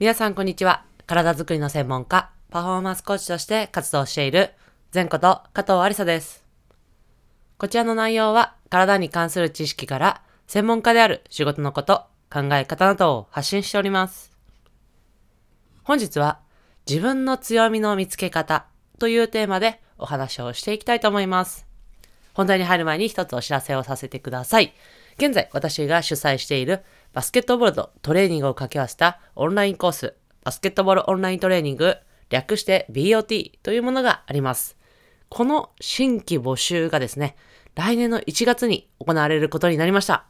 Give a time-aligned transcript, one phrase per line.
[0.00, 0.84] 皆さんこんにちは。
[1.06, 4.50] 体づくりの専門家、パフォーマンスコーチとして活動している、
[4.92, 6.44] 前こと加藤ありさです。
[7.58, 14.32] こちらの内容は、体に関する知識から、専門家である仕事のこと、考え方などを発信しております。
[15.84, 16.40] 本日は、
[16.88, 18.66] 自分の強みの見つけ方
[18.98, 21.68] というテーマでお話をしていきたいと思います。
[22.32, 24.74] 本題に入る前に一つお知らせをさせてください。
[25.16, 31.96] 現在私が主催しているバスケットボールとトレーニングを掛け合わせたオンラインコース、バスケットボールオンライントレーニング、
[32.30, 34.76] 略して BOT というものがあります。
[35.28, 37.36] この新規募集がですね、
[37.74, 40.26] 来年の1月に行われることになりました。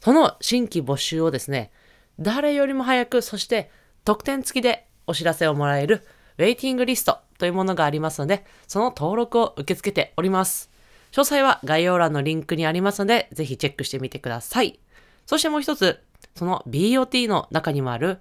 [0.00, 1.70] その新規募集をですね、
[2.18, 3.70] 誰よりも早く、そして
[4.04, 6.06] 特典付きでお知らせをもらえる
[6.38, 10.70] ウェイティングリストというものがありますので、その登録を受け付けております。
[11.16, 14.78] 詳細は概要欄のリンクにありますので、ぜひチェックしてみてください。
[15.24, 15.98] そしてもう一つ、
[16.34, 18.18] その BOT の中にもある、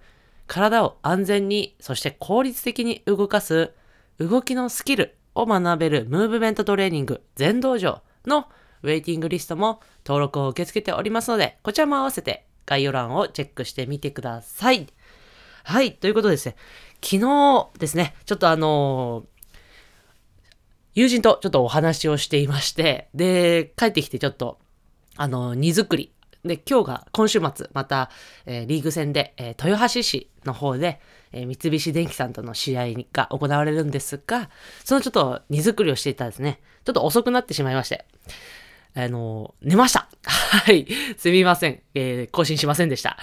[0.48, 3.74] 体を安全に、そして効率的に動かす、
[4.18, 8.48] 動きのスキルを学べるムーブメントトレーニング全道場の
[8.82, 14.87] ウェイティングリストも登録を受け付けておりますので、こちらも合わせて概要欄をチェックしてみてください。
[15.65, 16.55] はい、ということでですね、
[17.04, 19.35] 昨日ですね、ちょっとあのー
[20.96, 24.57] 友人とちょっとお話をしていまして、で、帰ってきてちょっと、
[25.18, 26.12] あの、荷造り。
[26.46, 28.10] で、今日が、今週末、また、
[28.46, 30.99] えーリーグ戦で、えー豊橋市の方で、
[31.34, 34.49] えー三菱電機さんとの試合が行われるんですが、
[34.84, 38.05] そのちょっと荷造りをしていたらですね、ちょっと遅くなってしまいまして、
[38.93, 40.07] あの、寝ました。
[40.24, 40.87] はい。
[41.18, 41.82] すみません。
[41.93, 43.18] えー更新しませんでした。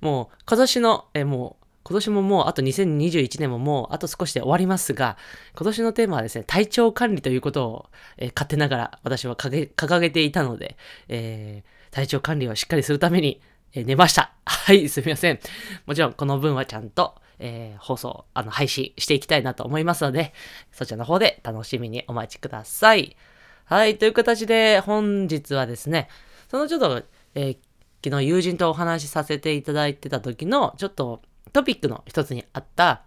[0.00, 1.57] もう、今年の、えーもう、
[1.88, 5.16] 今年ももう、あと2021年ももう、あと少しで終わりますが、
[5.56, 7.86] 今年のテーマはですね、体調管理ということを、
[8.18, 10.76] えー勝手ながら私は掲げていたので、
[11.08, 13.40] えー体調管理をしっかりするために、
[13.72, 14.34] えー寝ました。
[14.44, 15.40] はい、すみません。
[15.86, 20.34] もちろん、この分はちゃんと、えー放送、あの、配信していきたいなと思いますので、
[20.72, 23.16] そちらの方で楽しみにお待ちください。
[23.64, 26.08] はい、という形で、本日はですね、
[26.50, 27.02] そのちょっと、
[27.34, 27.56] えー
[28.04, 31.20] 昨日友人とお話しさせていただいてた時の、ちょっと
[31.52, 33.02] トピックの一つにあった、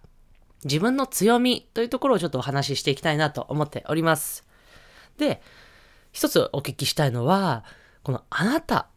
[0.64, 4.46] 自分の強みというところをちょっとお話ししていきたいなと思っております。
[5.18, 5.42] で、
[6.12, 7.64] 一つお聞きしたいのは、
[8.02, 8.88] このあなた、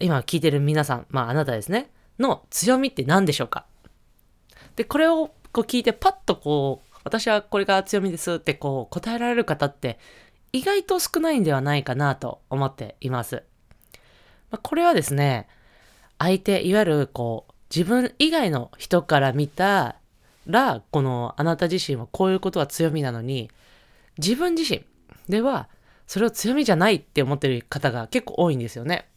[0.00, 3.66] 今聞いてる皆さん、まああなたですね、の強みって何でしょうか？
[4.76, 9.98] で、これをこう聞いてパッとこう、私はこれが強みですってこう答えられる方って
[10.52, 13.44] 意外と少ないんではないかなと思っています。
[14.50, 15.48] まあ、これはですね、
[16.18, 19.96] 相手、いわゆるこう、自分以外の人から見た
[20.46, 23.50] ら、このあなた自身はこういうことは強みなのに、
[24.18, 24.84] 自分自身
[25.28, 25.68] では
[26.06, 29.08] それを強みじゃないって思ってる方が結構多いんですよね。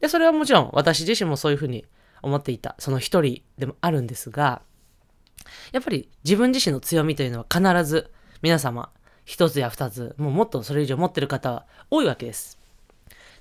[0.00, 1.84] で、それはもちろん私自身もそういうふうに
[2.22, 4.62] 思っていた、その一人でもあるんですが、
[5.72, 8.10] やっぱり自分自身の強みというのは必ず
[8.42, 8.90] 皆様
[9.24, 12.58] 一つや二つ、もうもっとそれ以上持ってる方は多いわけです。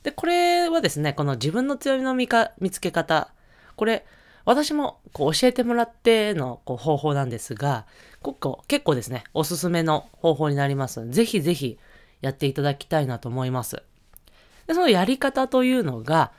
[0.04, 3.32] で、これはですね、この自分の強みの見か見つけ方、
[3.76, 4.06] これ、
[4.48, 7.86] 私もこう教えてもらってのこう方法なんですが、
[8.24, 11.78] 結構結構ですね、おすすめの方法になりますので、ぜひぜひ
[12.22, 13.84] やっていただきたいなと思います。
[14.66, 16.32] で、そのやり方というのが、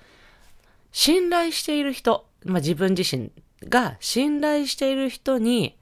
[0.90, 3.30] 信頼している人、まあ、自分自身
[3.68, 5.76] が信頼している人に、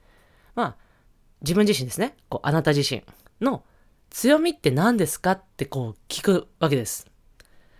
[0.53, 0.75] まあ、
[1.43, 3.03] 自分自身ですね、こうあなた自身
[3.39, 3.63] の
[4.09, 7.07] 強みって何ですかってこう聞くわけです。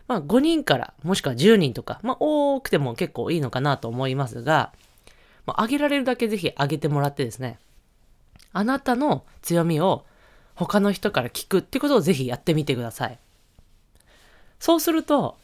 [0.07, 4.71] まあ、5人から、もしくは10人とか、まあ、多くても結構いいのかなと思いますが、
[5.45, 7.59] まあ、上げられるだけぜひ上げてもらってですね、
[8.53, 10.05] あなたの強みを
[10.55, 13.19] 他の人から聞くってことをぜひやってみてください。
[14.59, 15.37] そうすると、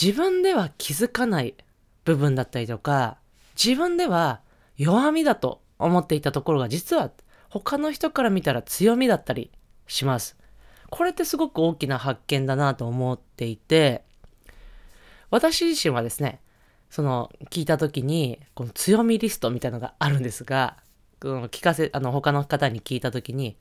[0.00, 1.54] 自分では気づかない
[2.04, 3.16] 部分だったりとか、
[3.62, 4.40] 自分では
[4.76, 7.10] 弱みだと思っていたところが実は
[7.50, 9.50] 他の人から見たら強みだったり
[9.86, 10.36] します。
[10.90, 14.04] これってすごく大きな発見だなと思っていて、
[15.30, 16.40] 私自身はですね、
[16.90, 20.78] その聞いた時に、この強みリストみたいなのがあるんですが、
[21.20, 23.56] この聞かせ、あの他の方に聞いた時に、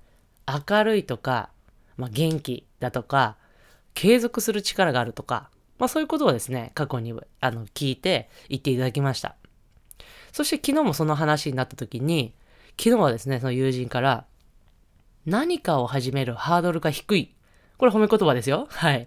[0.48, 1.50] 明るいとか、
[1.98, 3.36] まあ、元気だとか、
[3.94, 9.36] 継続する力があるとか、まあそういうことをですね、過去にあの聞いて言っていただきました。
[10.32, 12.34] そして昨日もその話になった時に、
[12.80, 14.26] 昨日はですね、その友人から、
[15.28, 17.36] 何かを始めるハードルが低い。
[17.78, 18.68] これ褒め言葉ですよ。
[18.72, 19.06] はい。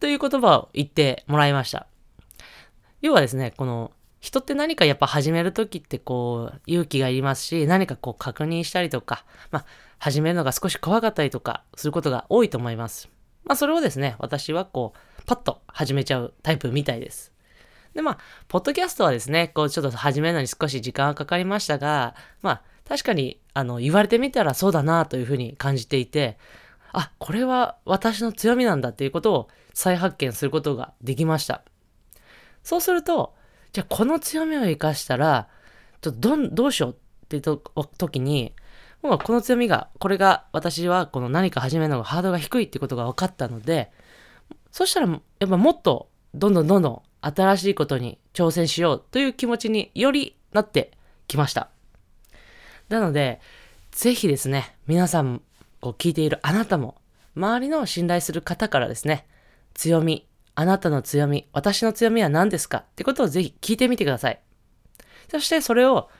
[0.00, 1.86] という言葉を言ってもらいました。
[3.00, 9.64] 要はですね、この、人って何かやっぱ始めるときってこう、勇気がいりますし、何かこう確認したりとか、まあ、
[9.98, 13.08] 始めるのが少し怖かったりとかすることが多いと思います。
[13.44, 17.32] まあ、それをですね、私はこう、パッと始めちゃうタイプみたいです。
[17.94, 18.18] で、まあ、
[18.48, 26.38] ポッドキャストはですね、こう、ちょっと始めるのに少し時間がかかりましたが、まあ、確かに、あの、言われてみたらそうだなというふうに感じていて、
[26.92, 31.62] あ、これは私の強みなんだっていうことを再発見することができました。
[32.62, 33.34] そうすると、
[33.72, 35.48] じゃあこの強みを活かしたら、
[36.00, 37.42] ちょっとどん、どうしようっていう
[37.98, 38.54] 時に、
[39.02, 43.90] もうこの強みが、これが私はこの何か始めるのがハードルが低いってことが分かったので、
[44.70, 50.92] そしたらやっぱもっとどんどんどんどん新しいことに挑戦しようという気持ちによりなって
[51.26, 51.68] きました。
[52.88, 53.40] なので、
[53.90, 55.42] ぜひですね、皆さん、
[55.80, 56.96] こう聞いているあなたも、
[57.36, 59.26] 周りの信頼する方からですね、
[59.74, 62.78] 強み、あなたの強み、私の強みは何ですか？
[62.78, 64.40] ってことをぜひ聞いてみてください。
[65.30, 66.10] そしてそれを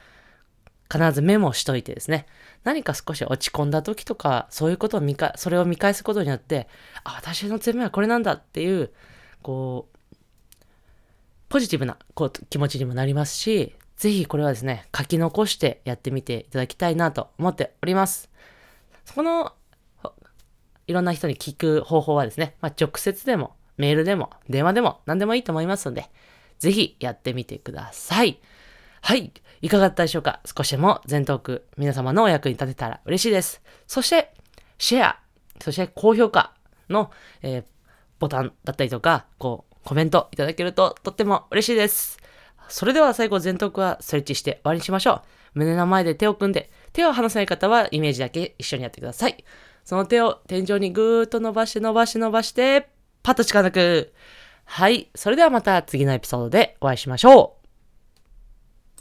[0.90, 2.26] 必ずメモしといてですね、
[2.64, 6.68] 何か少し落ち込んだ時とか、そういうことを見か、それを見返すことによって、
[7.04, 8.90] あ、私の強みはこれなんだっていう、
[9.42, 9.98] こう、
[11.48, 18.30] ポジティブなこう気持ちにもなりますし、ぜひこれはですね、書き残してやってみていただきたいなと思っております。
[19.04, 19.52] そこの、
[20.86, 26.10] いろんな人に聞く方法はですね、まあ、直接でも、メールでも、電話でも、何でもいいと思いますので、
[26.58, 28.40] ぜひやってみてください。
[29.00, 29.32] はい。
[29.62, 30.40] いかがだったでしょうか？
[30.44, 33.62] 少しでも全トーク皆様のお役に立てたら嬉しいです。
[33.86, 34.34] そして、
[34.78, 35.20] シェア、
[35.60, 36.54] そして高評価
[36.88, 37.10] の、
[37.42, 37.64] えー、
[38.18, 42.18] ボタンだったりとか、こう、コメントいただけるととっても嬉しいです。
[42.68, 45.22] それでは最後、全徳はストレッチして終わりにしましょ
[45.54, 45.58] う。
[45.58, 49.44] 胸の前で手を組んで、手を離さない方はイメージだけ一緒にやってください。
[49.84, 52.88] その手を天井にぐーっと伸ばして伸ばして伸ばして、
[53.22, 54.12] パッと力抜く。
[54.64, 55.10] はい。
[55.14, 57.61] それではまた次のエピソードでお会いしましょう。